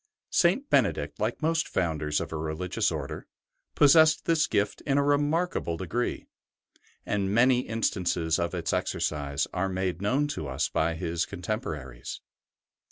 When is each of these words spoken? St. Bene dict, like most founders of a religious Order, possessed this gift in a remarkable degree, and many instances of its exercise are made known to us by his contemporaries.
St. 0.31 0.67
Bene 0.67 0.91
dict, 0.91 1.19
like 1.19 1.43
most 1.43 1.67
founders 1.67 2.19
of 2.19 2.33
a 2.33 2.35
religious 2.35 2.89
Order, 2.91 3.27
possessed 3.75 4.25
this 4.25 4.47
gift 4.47 4.81
in 4.87 4.97
a 4.97 5.03
remarkable 5.03 5.77
degree, 5.77 6.25
and 7.05 7.31
many 7.31 7.59
instances 7.59 8.39
of 8.39 8.55
its 8.55 8.73
exercise 8.73 9.45
are 9.53 9.69
made 9.69 10.01
known 10.01 10.25
to 10.29 10.47
us 10.47 10.69
by 10.69 10.95
his 10.95 11.27
contemporaries. 11.27 12.19